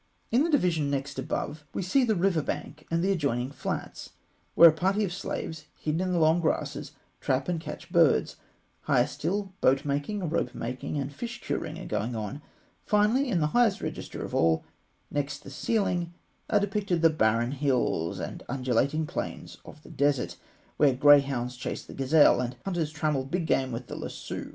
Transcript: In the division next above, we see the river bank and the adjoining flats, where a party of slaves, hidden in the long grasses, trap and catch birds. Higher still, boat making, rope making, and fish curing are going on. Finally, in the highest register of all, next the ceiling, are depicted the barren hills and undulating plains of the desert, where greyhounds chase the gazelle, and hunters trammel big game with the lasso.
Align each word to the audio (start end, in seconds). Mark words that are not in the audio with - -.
In 0.31 0.43
the 0.43 0.49
division 0.49 0.89
next 0.89 1.19
above, 1.19 1.63
we 1.75 1.83
see 1.83 2.03
the 2.03 2.15
river 2.15 2.41
bank 2.41 2.87
and 2.89 3.03
the 3.03 3.11
adjoining 3.11 3.51
flats, 3.51 4.13
where 4.55 4.69
a 4.71 4.73
party 4.73 5.03
of 5.03 5.13
slaves, 5.13 5.65
hidden 5.77 6.01
in 6.01 6.11
the 6.11 6.17
long 6.17 6.41
grasses, 6.41 6.93
trap 7.19 7.47
and 7.47 7.59
catch 7.61 7.91
birds. 7.91 8.37
Higher 8.85 9.05
still, 9.05 9.53
boat 9.61 9.85
making, 9.85 10.27
rope 10.27 10.55
making, 10.55 10.97
and 10.97 11.13
fish 11.13 11.39
curing 11.39 11.77
are 11.77 11.85
going 11.85 12.15
on. 12.15 12.41
Finally, 12.83 13.29
in 13.29 13.41
the 13.41 13.45
highest 13.53 13.79
register 13.79 14.25
of 14.25 14.33
all, 14.33 14.65
next 15.11 15.43
the 15.43 15.51
ceiling, 15.51 16.15
are 16.49 16.59
depicted 16.59 17.03
the 17.03 17.11
barren 17.11 17.51
hills 17.51 18.19
and 18.19 18.41
undulating 18.49 19.05
plains 19.05 19.59
of 19.65 19.83
the 19.83 19.91
desert, 19.91 20.35
where 20.77 20.95
greyhounds 20.95 21.55
chase 21.55 21.85
the 21.85 21.93
gazelle, 21.93 22.41
and 22.41 22.55
hunters 22.65 22.91
trammel 22.91 23.23
big 23.23 23.45
game 23.45 23.71
with 23.71 23.85
the 23.85 23.95
lasso. 23.95 24.47